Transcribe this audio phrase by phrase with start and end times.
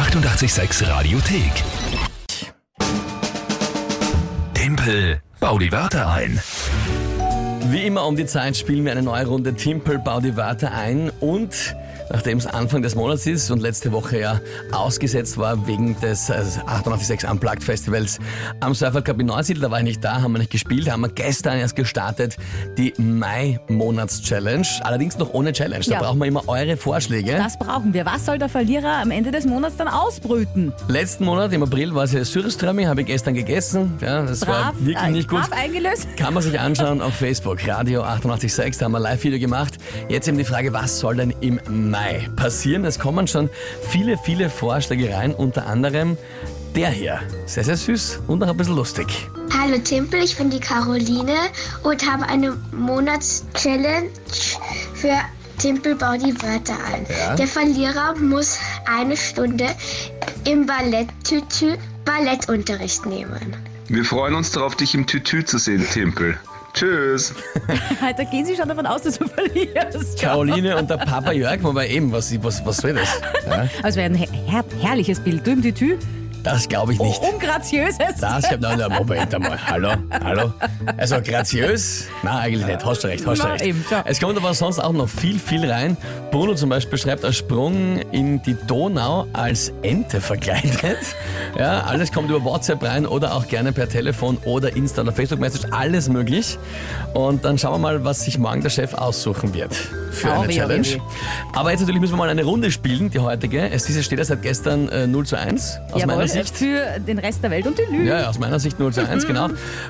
[0.00, 1.52] 886 Radiothek.
[4.54, 6.40] Tempel, bau die Wörter ein.
[7.66, 11.10] Wie immer um die Zeit spielen wir eine neue Runde Timpel, bau die Wörter ein
[11.20, 11.76] und
[12.12, 14.40] nachdem es Anfang des Monats ist und letzte Woche ja
[14.72, 16.34] ausgesetzt war wegen des äh,
[16.66, 18.18] 886 Unplugged Festivals
[18.60, 21.02] am Surfer Cup in Neusiedl, da war ich nicht da, haben wir nicht gespielt, haben
[21.02, 22.36] wir gestern erst gestartet
[22.76, 26.00] die Mai-Monats-Challenge, allerdings noch ohne Challenge, da Ja.
[26.00, 27.32] brauchen wir immer eure Vorschläge.
[27.36, 28.04] Das brauchen wir.
[28.06, 30.72] Was soll der Verlierer am Ende des Monats dann ausbrüten?
[30.88, 34.72] Letzten Monat, im April, war es ja Sürströmming, habe ich gestern gegessen, ja, das war
[34.72, 35.40] Brav, wirklich äh, nicht gut.
[35.40, 36.06] brav eingelöst.
[36.16, 39.78] Kann man sich anschauen auf Facebook, Radio 886, da haben wir ein Live-Video gemacht.
[40.08, 41.99] Jetzt eben die Frage, was soll denn im Mai
[42.36, 42.84] passieren?
[42.84, 43.48] Es kommen schon
[43.88, 46.16] viele, viele Vorschläge rein, unter anderem
[46.74, 47.20] der hier.
[47.46, 49.28] Sehr, sehr süß und auch ein bisschen lustig.
[49.52, 51.36] Hallo Timpel, ich bin die Caroline
[51.82, 54.10] und habe eine Monatschallenge
[54.94, 55.16] für
[55.58, 57.06] Timpel Bau die Wörter ein.
[57.08, 57.34] Ja.
[57.34, 59.66] Der Verlierer muss eine Stunde
[60.44, 63.56] im Balletttütü Ballettunterricht nehmen.
[63.88, 66.38] Wir freuen uns darauf, dich im Tütü zu sehen, Timpel.
[66.72, 67.34] Tschüss.
[68.16, 70.20] Da gehen Sie schon davon aus, dass du verlierst.
[70.20, 73.08] Caroline und der Papa Jörg, wobei eben, was, was, was soll das?
[73.82, 75.46] Ja, wäre ein her her herrliches Bild.
[75.46, 75.98] Du im Tütü.
[76.42, 77.20] Das glaube ich Oh, nicht.
[77.22, 77.98] ungraziöses.
[78.20, 79.58] Das ich nein, nein, Moment einmal.
[79.66, 79.90] Hallo,
[80.24, 80.52] hallo.
[80.96, 82.06] Also graziös?
[82.22, 82.84] Nein, eigentlich nicht.
[82.84, 83.64] Hast du recht, hast du Na, recht.
[83.64, 84.02] eben, ja.
[84.06, 85.96] Es kommt aber sonst auch noch viel, viel rein.
[86.30, 90.98] Bruno zum Beispiel schreibt, ein Sprung in die Donau als Ente verkleidet.
[91.58, 95.66] Ja, alles kommt über WhatsApp rein oder auch gerne per Telefon oder Insta oder Facebook-Message.
[95.72, 96.58] Alles möglich.
[97.14, 100.52] Und dann schauen wir mal, was sich morgen der Chef aussuchen wird für Oh, eine
[100.52, 100.86] oh, Challenge.
[101.54, 103.68] Aber jetzt natürlich müssen wir mal eine Runde spielen, die heutige.
[103.70, 106.56] Es steht ja seit gestern äh, 0 zu 1 aus Jawohl, meiner Sicht.
[106.56, 108.08] für den Rest der Welt und die Lüge.
[108.08, 109.48] Ja, aus meiner Sicht 0 zu 1, genau.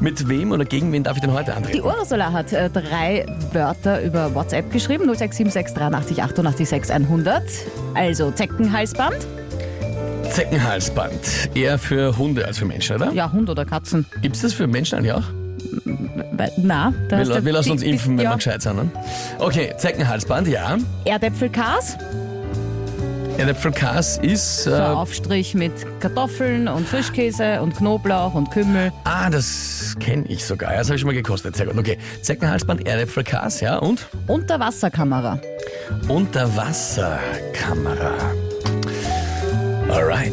[0.00, 1.82] Mit wem oder gegen wen darf ich denn heute Die antreten?
[1.84, 5.04] Ursula hat äh, drei Wörter über WhatsApp geschrieben.
[5.04, 7.42] 0676 83 88 6100.
[7.94, 9.16] Also Zeckenhalsband.
[10.30, 11.50] Zeckenhalsband.
[11.54, 13.12] Eher für Hunde als für Menschen, oder?
[13.12, 14.06] Ja, Hund oder Katzen.
[14.22, 15.24] Gibt es das für Menschen eigentlich auch?
[16.56, 18.30] Na, da Wir, du- wir lassen uns die- impfen, wenn ja.
[18.32, 18.76] wir gescheit sind.
[18.76, 18.90] Ne?
[19.38, 20.76] Okay, Zeckenhalsband, ja.
[21.04, 21.96] Erdäpfelkas.
[23.42, 24.62] Erdäpfelkas ist...
[24.64, 28.92] So Äh, Aufstrich mit Kartoffeln und Frischkäse und Knoblauch und Kümmel.
[29.02, 30.70] ah, das kenne ich sogar.
[30.72, 31.56] Ja, Das habe ich schon mal gekostet.
[31.56, 31.76] Sehr gut.
[31.76, 33.78] Okay, Zeckenhalsband, Erdäpfelkas, ja.
[33.78, 34.06] Und?
[34.28, 35.40] Unterwasserkamera.
[36.06, 38.14] Unterwasserkamera.
[39.88, 40.32] Alright.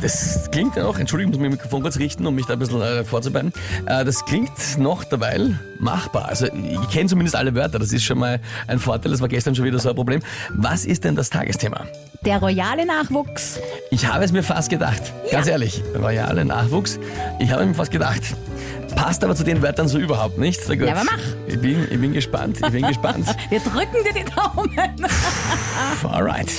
[0.00, 2.58] Das klingt ja noch, Entschuldigung, ich muss mein Mikrofon kurz richten, um mich da ein
[2.58, 3.52] bisschen äh, vorzubereiten.
[3.86, 6.28] Äh, das klingt noch derweil machbar.
[6.28, 9.54] Also ich kenne zumindest alle Wörter, das ist schon mal ein Vorteil, das war gestern
[9.54, 10.20] schon wieder so ein Problem.
[10.50, 11.86] Was ist denn das Tagesthema?
[12.22, 13.58] Der royale Nachwuchs.
[13.90, 16.98] Ich habe es mir fast gedacht, ganz ehrlich, royale Nachwuchs,
[17.38, 18.22] ich habe mir fast gedacht.
[18.94, 20.66] Passt aber zu den Wörtern so überhaupt nicht.
[20.68, 21.18] Ja, aber mach.
[21.46, 23.26] Ich bin, ich bin gespannt, ich bin gespannt.
[23.48, 24.70] Wir drücken dir die Daumen.
[26.02, 26.50] Alright.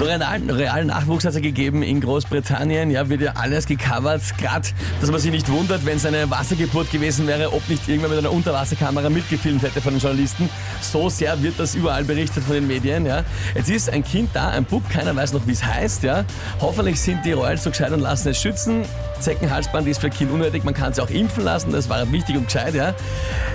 [0.00, 2.90] Realen, realen Nachwuchs hat es gegeben in Großbritannien.
[2.90, 4.22] Ja, wird ja alles gecovert.
[4.38, 4.68] Gerade,
[5.00, 8.18] dass man sich nicht wundert, wenn es eine Wassergeburt gewesen wäre, ob nicht irgendwer mit
[8.18, 10.48] einer Unterwasserkamera mitgefilmt hätte von den Journalisten.
[10.80, 13.06] So sehr wird das überall berichtet von den Medien.
[13.06, 13.24] Ja.
[13.54, 16.04] Jetzt ist ein Kind da, ein Bub, keiner weiß noch, wie es heißt.
[16.04, 16.24] Ja.
[16.60, 18.84] Hoffentlich sind die Royals so gescheit und lassen es schützen.
[19.20, 22.46] Zeckenhalsband ist für Kind unnötig, man kann es auch impfen lassen, das war wichtig und
[22.46, 22.74] gescheit.
[22.74, 22.94] Ja.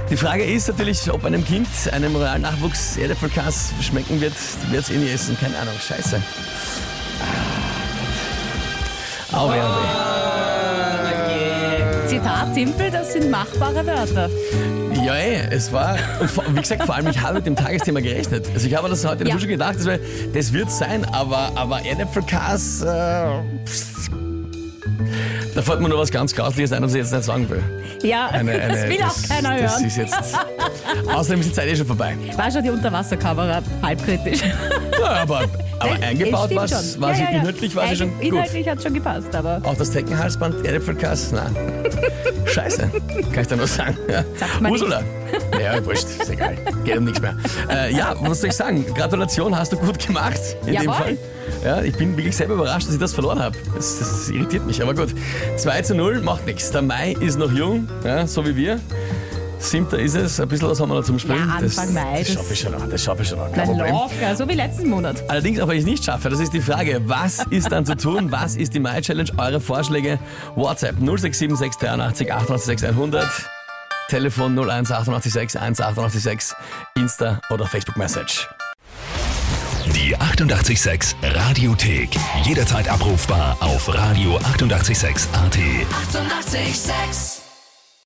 [0.09, 4.33] Die Frage ist natürlich, ob einem Kind, einem royalen Nachwuchs Erdäpfelkas schmecken wird,
[4.71, 5.37] wird es eh nie essen.
[5.39, 6.21] Keine Ahnung, scheiße.
[9.31, 9.77] Au, weh, au,
[12.07, 14.29] Zitat Timpel, das sind machbare Wörter.
[15.03, 15.97] Ja, ey, es war,
[16.53, 18.45] wie gesagt, vor allem, ich habe mit dem Tagesthema gerechnet.
[18.53, 19.39] Also ich habe das heute in der Ja.
[19.39, 19.99] Schon gedacht, das, wär-
[20.33, 23.25] das wird sein, aber, aber Erdäpfelkas, äh.
[25.55, 27.61] Da fällt mir nur was ganz Grausliches ein, was ich jetzt nicht sagen will.
[28.01, 29.85] Ja, Eine, eine, das will auch keiner das hören.
[29.85, 30.15] ist jetzt,
[31.13, 32.15] außerdem ist die Zeit eh schon vorbei.
[32.35, 34.41] War schon die Unterwasserkamera halbkritisch.
[34.99, 35.43] Ja, aber,
[35.79, 36.77] aber eingebaut Stimmt war schon.
[36.79, 38.39] sie, war sie inhaltlich war sie schon Eigentlich- gut.
[38.39, 41.55] Inhaltlich hat schon gepasst, aber Auch das Deckenhalsband, Erdäpfelkass, nein.
[42.45, 42.89] Scheiße,
[43.31, 43.97] kann ich da nur sagen.
[44.09, 44.23] Ja.
[44.35, 45.01] Sagt man Ursula.
[45.61, 46.57] Ja, wurscht, ist egal.
[46.83, 47.35] Geht um nichts mehr.
[47.69, 48.85] Äh, ja, was soll ich sagen?
[48.93, 50.39] Gratulation, hast du gut gemacht.
[50.61, 50.93] In dem Jawohl.
[50.93, 51.17] Fall.
[51.63, 53.57] Ja, ich bin wirklich selber überrascht, dass ich das verloren habe.
[53.75, 55.13] Das, das irritiert mich, aber gut.
[55.57, 56.71] 2 zu 0 macht nichts.
[56.71, 58.79] Der Mai ist noch jung, ja, so wie wir.
[59.59, 61.47] Siebter ist es, ein bisschen was haben wir noch zum Springen.
[61.47, 63.39] Ja, das, Anfang Mai, Das das- schaffe ich schon noch, das schaffe ich schon.
[63.53, 63.93] Kein Problem.
[63.93, 65.23] locker, so wie letzten Monat.
[65.29, 67.95] Allerdings, auch wenn ich es nicht schaffe, das ist die Frage, was ist dann zu
[67.95, 68.29] tun?
[68.29, 69.29] Was ist die Mai-Challenge?
[69.37, 70.19] Eure Vorschläge?
[70.55, 73.25] WhatsApp 0676 83 88 100.
[74.13, 76.55] Telefon 01 886 1 886
[76.93, 78.47] Insta oder Facebook Message.
[79.87, 82.11] Die 886 Radiothek.
[82.43, 85.33] Jederzeit abrufbar auf radio886.at.
[85.33, 85.33] 886!
[85.33, 87.42] 886